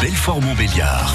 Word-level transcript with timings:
Belfort-Montbéliard. 0.00 1.14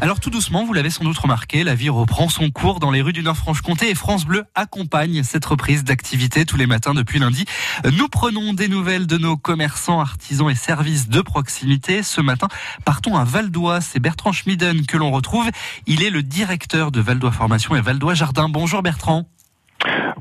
Alors 0.00 0.18
tout 0.18 0.30
doucement, 0.30 0.64
vous 0.64 0.72
l'avez 0.72 0.88
sans 0.88 1.04
doute 1.04 1.18
remarqué, 1.18 1.62
la 1.62 1.74
vie 1.74 1.90
reprend 1.90 2.28
son 2.28 2.50
cours 2.50 2.80
dans 2.80 2.90
les 2.90 3.02
rues 3.02 3.12
du 3.12 3.22
Nord-Franche-Comté 3.22 3.90
et 3.90 3.94
France 3.94 4.24
Bleu 4.24 4.44
accompagne 4.54 5.22
cette 5.22 5.44
reprise 5.44 5.84
d'activité 5.84 6.46
tous 6.46 6.56
les 6.56 6.66
matins 6.66 6.94
depuis 6.94 7.18
lundi. 7.18 7.44
Nous 7.84 8.08
prenons 8.08 8.54
des 8.54 8.68
nouvelles 8.68 9.06
de 9.06 9.18
nos 9.18 9.36
commerçants, 9.36 10.00
artisans 10.00 10.48
et 10.48 10.54
services 10.54 11.10
de 11.10 11.20
proximité. 11.20 12.02
Ce 12.02 12.22
matin, 12.22 12.48
partons 12.84 13.16
à 13.16 13.24
Valdois. 13.24 13.82
C'est 13.82 14.00
Bertrand 14.00 14.32
Schmiden 14.32 14.86
que 14.86 14.96
l'on 14.96 15.10
retrouve. 15.10 15.50
Il 15.86 16.02
est 16.02 16.10
le 16.10 16.22
directeur 16.22 16.90
de 16.90 17.00
Valdois 17.00 17.32
Formation 17.32 17.76
et 17.76 17.80
Valdois 17.82 18.14
Jardin. 18.14 18.48
Bonjour 18.48 18.82
Bertrand. 18.82 19.26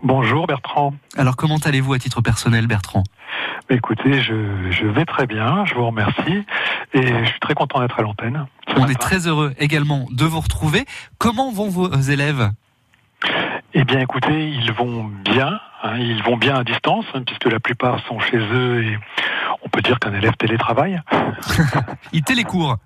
Bonjour 0.04 0.48
Bertrand. 0.48 0.94
Alors 1.18 1.36
comment 1.36 1.58
allez-vous 1.58 1.94
à 1.94 2.00
titre 2.00 2.22
personnel 2.22 2.68
Bertrand? 2.68 3.04
Écoutez, 3.72 4.22
je, 4.22 4.88
vais 4.88 5.06
très 5.06 5.28
bien, 5.28 5.64
je 5.66 5.76
vous 5.76 5.86
remercie 5.86 6.44
et 6.94 7.02
je 7.02 7.30
suis 7.30 7.40
très 7.40 7.54
content 7.54 7.80
d'être 7.82 8.00
à 8.00 8.02
l'antenne. 8.02 8.46
On 8.76 8.88
est 8.88 9.00
très 9.00 9.28
heureux 9.28 9.54
également 9.60 10.07
de 10.11 10.25
vous 10.25 10.39
retrouver. 10.39 10.86
Comment 11.18 11.52
vont 11.52 11.70
vos 11.70 11.89
élèves? 11.93 12.52
Eh 13.74 13.84
bien, 13.84 14.00
écoutez, 14.00 14.50
ils 14.50 14.71
vont 14.71 15.04
bien. 15.04 15.60
Hein, 15.84 15.98
ils 15.98 16.21
vont 16.24 16.38
bien 16.38 16.56
à 16.56 16.64
distance, 16.64 17.06
hein, 17.14 17.21
puisque 17.25 17.46
la 17.46 17.60
plupart 17.60 18.06
sont 18.07 18.20
chez 18.20 18.38
eux 18.38 18.84
et 18.84 19.00
on 19.64 19.70
peut 19.70 19.82
dire 19.82 20.00
qu'un 20.00 20.14
élève 20.14 20.36
télétravaille. 20.38 21.00
il 22.14 22.24
télécourt. 22.24 22.78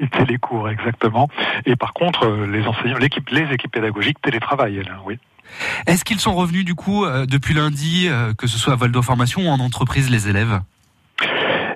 Il 0.00 0.08
télécourt, 0.08 0.68
exactement. 0.70 1.28
Et 1.66 1.76
par 1.76 1.92
contre, 1.92 2.26
euh, 2.26 2.46
les 2.46 2.66
enseignants, 2.66 2.98
l'équipe, 2.98 3.28
les 3.30 3.52
équipes 3.52 3.72
pédagogiques 3.72 4.20
télétravaillent, 4.22 4.82
là, 4.82 5.00
oui. 5.04 5.18
Est-ce 5.86 6.04
qu'ils 6.04 6.20
sont 6.20 6.34
revenus 6.34 6.64
du 6.64 6.74
coup 6.74 7.04
euh, 7.04 7.26
depuis 7.26 7.54
lundi, 7.54 8.06
euh, 8.08 8.32
que 8.32 8.46
ce 8.46 8.58
soit 8.58 8.72
à 8.72 8.76
Valdo 8.76 9.02
Formation 9.02 9.42
ou 9.42 9.48
en 9.48 9.60
entreprise, 9.60 10.10
les 10.10 10.28
élèves? 10.28 10.60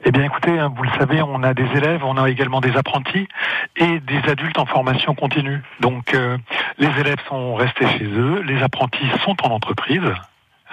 Eh 0.09 0.13
bien, 0.13 0.23
écoutez, 0.23 0.57
hein, 0.57 0.73
vous 0.75 0.85
le 0.85 0.91
savez, 1.01 1.21
on 1.21 1.43
a 1.43 1.53
des 1.53 1.67
élèves, 1.77 2.05
on 2.05 2.17
a 2.17 2.31
également 2.31 2.61
des 2.61 2.77
apprentis 2.77 3.27
et 3.75 3.99
des 3.99 4.31
adultes 4.31 4.57
en 4.57 4.65
formation 4.65 5.17
continue. 5.17 5.61
Donc, 5.81 6.15
euh, 6.15 6.39
les 6.79 7.01
élèves 7.01 7.19
sont 7.29 7.57
restés 7.57 7.89
chez 7.99 8.05
eux, 8.05 8.41
les 8.43 8.63
apprentis 8.63 9.09
sont 9.25 9.35
en 9.43 9.51
entreprise. 9.51 10.09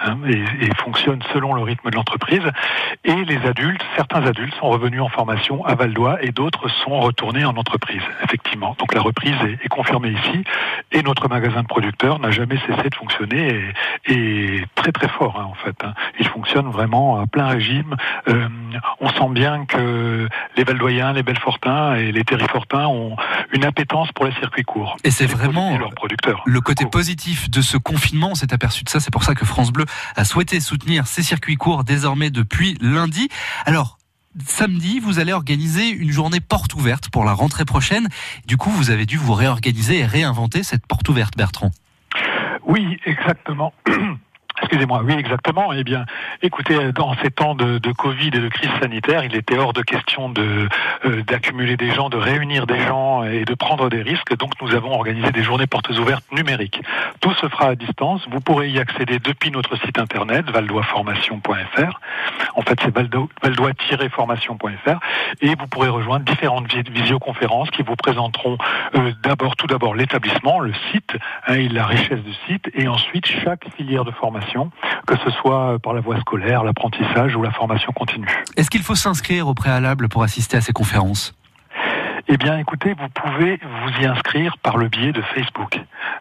Hein, 0.04 0.18
et, 0.28 0.66
et, 0.66 0.74
fonctionne 0.76 1.20
selon 1.32 1.54
le 1.54 1.62
rythme 1.62 1.88
de 1.88 1.96
l'entreprise. 1.96 2.42
Et 3.04 3.24
les 3.24 3.38
adultes, 3.46 3.82
certains 3.96 4.24
adultes 4.26 4.54
sont 4.56 4.68
revenus 4.68 5.00
en 5.00 5.08
formation 5.08 5.64
à 5.64 5.74
Valdois 5.74 6.22
et 6.22 6.30
d'autres 6.30 6.68
sont 6.68 7.00
retournés 7.00 7.44
en 7.44 7.56
entreprise, 7.56 8.02
effectivement. 8.22 8.76
Donc 8.78 8.92
la 8.94 9.00
reprise 9.00 9.36
est, 9.46 9.64
est, 9.64 9.68
confirmée 9.68 10.10
ici 10.10 10.44
et 10.92 11.02
notre 11.02 11.28
magasin 11.28 11.62
de 11.62 11.66
producteurs 11.66 12.18
n'a 12.18 12.30
jamais 12.30 12.58
cessé 12.66 12.90
de 12.90 12.94
fonctionner 12.94 13.72
et, 14.08 14.12
et 14.12 14.64
très 14.74 14.92
très 14.92 15.08
fort 15.08 15.40
hein, 15.40 15.48
en 15.50 15.54
fait. 15.54 15.76
Hein. 15.84 15.94
Il 16.20 16.28
fonctionne 16.28 16.68
vraiment 16.68 17.20
à 17.20 17.26
plein 17.26 17.46
régime. 17.46 17.96
Euh, 18.28 18.48
on 19.00 19.08
sent 19.08 19.30
bien 19.30 19.64
que 19.64 20.28
les 20.56 20.64
Valdoyens, 20.64 21.14
les 21.14 21.22
Belfortins 21.22 21.94
et 21.94 22.12
les 22.12 22.24
Terrifortins 22.24 22.86
ont 22.86 23.16
une 23.52 23.64
appétence 23.64 24.12
pour 24.12 24.26
les 24.26 24.32
circuits 24.32 24.64
courts. 24.64 24.96
Et 25.04 25.10
c'est 25.10 25.26
vraiment 25.26 25.78
le 26.44 26.60
côté 26.60 26.84
positif 26.86 27.50
de 27.50 27.62
ce 27.62 27.78
confinement. 27.78 28.30
On 28.32 28.34
s'est 28.34 28.52
aperçu 28.52 28.84
de 28.84 28.88
ça. 28.88 29.00
C'est 29.00 29.12
pour 29.12 29.24
ça 29.24 29.34
que 29.34 29.44
France 29.44 29.72
Bleu 29.72 29.84
a 30.16 30.24
souhaité 30.24 30.60
soutenir 30.60 31.06
ces 31.06 31.22
circuits 31.22 31.56
courts 31.56 31.84
désormais 31.84 32.30
depuis 32.30 32.76
lundi. 32.80 33.28
Alors, 33.66 33.98
samedi, 34.46 35.00
vous 35.00 35.18
allez 35.18 35.32
organiser 35.32 35.88
une 35.88 36.10
journée 36.10 36.40
porte 36.40 36.74
ouverte 36.74 37.08
pour 37.10 37.24
la 37.24 37.32
rentrée 37.32 37.64
prochaine. 37.64 38.08
Du 38.46 38.56
coup, 38.56 38.70
vous 38.70 38.90
avez 38.90 39.06
dû 39.06 39.16
vous 39.16 39.34
réorganiser 39.34 40.00
et 40.00 40.06
réinventer 40.06 40.62
cette 40.62 40.86
porte 40.86 41.08
ouverte, 41.08 41.36
Bertrand. 41.36 41.70
Oui, 42.66 42.98
exactement. 43.04 43.72
Excusez-moi, 44.74 45.02
oui, 45.04 45.14
exactement. 45.16 45.72
Eh 45.72 45.84
bien, 45.84 46.04
écoutez, 46.42 46.90
dans 46.90 47.14
ces 47.22 47.30
temps 47.30 47.54
de, 47.54 47.78
Covid 47.92 48.26
et 48.26 48.40
de 48.40 48.48
crise 48.48 48.72
sanitaire, 48.82 49.22
il 49.22 49.36
était 49.36 49.56
hors 49.56 49.72
de 49.72 49.82
question 49.82 50.34
euh, 50.36 51.22
d'accumuler 51.22 51.76
des 51.76 51.92
gens, 51.92 52.08
de 52.08 52.16
réunir 52.16 52.66
des 52.66 52.80
gens 52.80 53.22
et 53.22 53.44
de 53.44 53.54
prendre 53.54 53.88
des 53.88 54.02
risques. 54.02 54.36
Donc, 54.36 54.50
nous 54.60 54.74
avons 54.74 54.92
organisé 54.92 55.30
des 55.30 55.44
journées 55.44 55.68
portes 55.68 55.90
ouvertes 55.90 56.24
numériques. 56.32 56.82
Tout 57.20 57.32
se 57.34 57.48
fera 57.48 57.68
à 57.68 57.76
distance. 57.76 58.26
Vous 58.28 58.40
pourrez 58.40 58.68
y 58.68 58.80
accéder 58.80 59.20
depuis 59.20 59.52
notre 59.52 59.76
site 59.76 59.96
internet 59.96 60.50
valdoisformation.fr. 60.50 62.00
En 62.56 62.62
fait, 62.62 62.76
c'est 62.82 62.92
valdois-formation.fr 62.92 64.98
et 65.40 65.54
vous 65.54 65.68
pourrez 65.68 65.88
rejoindre 65.88 66.24
différentes 66.24 66.66
visioconférences 66.90 67.70
qui 67.70 67.82
vous 67.82 67.94
présenteront 67.94 68.58
euh, 68.96 69.12
d'abord, 69.22 69.54
tout 69.54 69.68
d'abord, 69.68 69.94
l'établissement, 69.94 70.58
le 70.58 70.72
site 70.90 71.16
hein, 71.46 71.54
et 71.54 71.68
la 71.68 71.86
richesse 71.86 72.24
du 72.24 72.34
site, 72.48 72.68
et 72.74 72.88
ensuite 72.88 73.26
chaque 73.26 73.72
filière 73.76 74.04
de 74.04 74.10
formation 74.10 74.63
que 75.06 75.16
ce 75.18 75.30
soit 75.30 75.78
par 75.82 75.92
la 75.94 76.00
voie 76.00 76.18
scolaire, 76.20 76.64
l'apprentissage 76.64 77.36
ou 77.36 77.42
la 77.42 77.50
formation 77.50 77.92
continue. 77.92 78.28
Est-ce 78.56 78.70
qu'il 78.70 78.82
faut 78.82 78.94
s'inscrire 78.94 79.48
au 79.48 79.54
préalable 79.54 80.08
pour 80.08 80.22
assister 80.22 80.56
à 80.56 80.60
ces 80.60 80.72
conférences? 80.72 81.34
Eh 82.28 82.36
bien, 82.36 82.58
écoutez, 82.58 82.94
vous 82.94 83.08
pouvez 83.08 83.58
vous 83.62 84.02
y 84.02 84.06
inscrire 84.06 84.56
par 84.58 84.76
le 84.76 84.88
biais 84.88 85.12
de 85.12 85.22
Facebook. 85.34 85.78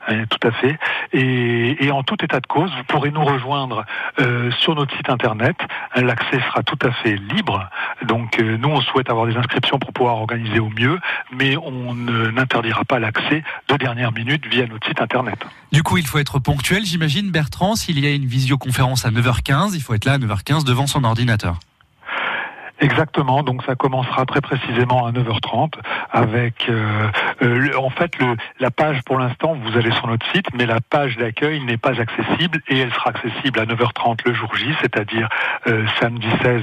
Hein, 0.08 0.26
tout 0.30 0.48
à 0.48 0.52
fait. 0.52 0.78
Et, 1.14 1.92
en 1.92 2.04
tout 2.04 2.24
état 2.24 2.40
de 2.40 2.48
cause, 2.48 2.72
vous 2.76 2.84
pourrez 2.86 3.12
nous 3.12 3.24
rejoindre 3.24 3.86
euh, 4.20 4.52
sur 4.60 4.76
notre 4.76 4.96
site 4.98 5.10
internet. 5.10 5.56
L'accès 5.96 6.40
sera 6.50 6.64
tout 6.64 6.80
à 6.82 6.92
fait 6.92 7.16
libre. 7.16 7.70
Donc, 8.04 8.40
euh, 8.40 8.58
nous, 8.58 8.70
on 8.70 8.82
souhaite 8.82 9.10
avoir 9.10 9.28
des 9.28 9.36
inscriptions 9.36 9.80
pour 9.80 9.94
pouvoir 9.94 10.16
organiser 10.18 10.60
au 10.60 10.70
mieux, 10.70 11.00
mais 11.32 11.56
on 11.58 11.94
n'interdira 11.94 12.84
pas 12.84 13.00
l'accès 13.00 13.44
de 13.70 13.76
dernière 13.78 14.12
minute 14.12 14.46
via 14.48 14.66
notre 14.68 14.88
site 14.88 15.02
internet. 15.02 15.40
Du 15.72 15.84
coup, 15.84 15.98
il 15.98 16.06
faut 16.06 16.20
être 16.20 16.40
ponctuel, 16.40 16.86
j'imagine, 16.86 17.32
Bertrand. 17.32 17.76
S'il 17.76 18.00
y 18.00 18.08
a 18.08 18.12
une 18.12 18.26
visioconférence 18.26 19.06
à 19.06 19.12
9h15, 19.12 19.72
il 19.74 19.82
faut 19.82 19.94
être 19.94 20.06
là 20.06 20.14
à 20.14 20.18
9h15 20.18 20.66
devant 20.66 20.88
son 20.88 21.04
ordinateur. 21.04 21.60
Exactement, 22.84 23.44
donc 23.44 23.64
ça 23.64 23.76
commencera 23.76 24.26
très 24.26 24.42
précisément 24.42 25.06
à 25.06 25.14
9h30 25.14 25.76
avec 26.12 26.68
euh, 26.68 27.08
euh, 27.42 27.72
en 27.78 27.90
fait 27.90 28.20
le, 28.20 28.36
la 28.60 28.72
page 28.72 29.02
pour 29.06 29.18
l'instant 29.18 29.56
vous 29.56 29.78
allez 29.78 29.92
sur 29.94 30.08
notre 30.08 30.30
site 30.34 30.48
mais 30.54 30.66
la 30.66 30.82
page 30.82 31.16
d'accueil 31.16 31.64
n'est 31.64 31.78
pas 31.78 32.02
accessible 32.02 32.60
et 32.68 32.80
elle 32.80 32.92
sera 32.92 33.12
accessible 33.12 33.58
à 33.62 33.66
9h30 33.66 34.20
le 34.26 34.34
jour 34.34 34.54
J, 34.58 34.68
c'est-à-dire 34.82 35.30
euh, 35.68 35.86
samedi 36.02 36.28
16 36.42 36.62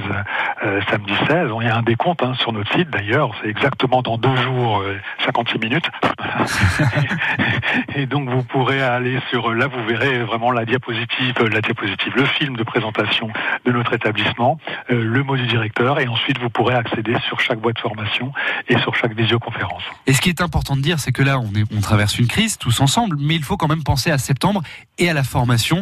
samedi 0.91 1.13
16, 1.27 1.49
il 1.59 1.65
y 1.65 1.69
a 1.69 1.75
un 1.75 1.81
décompte 1.81 2.21
hein, 2.21 2.35
sur 2.35 2.53
notre 2.53 2.71
site 2.73 2.91
d'ailleurs, 2.91 3.31
c'est 3.41 3.49
exactement 3.49 4.03
dans 4.03 4.19
deux 4.19 4.35
jours 4.35 4.83
56 5.25 5.57
minutes. 5.57 5.89
et 7.95 8.05
donc 8.05 8.29
vous 8.29 8.43
pourrez 8.43 8.79
aller 8.79 9.19
sur 9.31 9.51
là 9.55 9.65
vous 9.65 9.83
verrez 9.85 10.19
vraiment 10.19 10.51
la 10.51 10.65
diapositive 10.65 11.33
la 11.51 11.61
diapositive 11.61 12.13
le 12.15 12.25
film 12.25 12.55
de 12.55 12.63
présentation 12.63 13.29
de 13.65 13.71
notre 13.71 13.93
établissement, 13.93 14.59
le 14.87 15.23
mot 15.23 15.35
du 15.35 15.47
directeur 15.47 15.99
et 15.99 16.10
ensuite 16.11 16.37
vous 16.39 16.49
pourrez 16.49 16.75
accéder 16.75 17.15
sur 17.27 17.39
chaque 17.39 17.59
boîte 17.59 17.75
de 17.75 17.81
formation 17.81 18.31
et 18.67 18.77
sur 18.79 18.95
chaque 18.95 19.15
visioconférence. 19.15 19.83
Et 20.07 20.13
ce 20.13 20.21
qui 20.21 20.29
est 20.29 20.41
important 20.41 20.75
de 20.75 20.81
dire, 20.81 20.99
c'est 20.99 21.11
que 21.11 21.23
là, 21.23 21.39
on, 21.39 21.81
traverse 21.81 22.19
une 22.19 22.27
crise 22.27 22.57
tous 22.57 22.79
ensemble, 22.79 23.17
mais 23.19 23.35
il 23.35 23.43
faut 23.43 23.57
quand 23.57 23.67
même 23.67 23.83
penser 23.83 24.11
à 24.11 24.17
septembre 24.17 24.61
et 24.97 25.09
à 25.09 25.13
la 25.13 25.23
formation. 25.23 25.79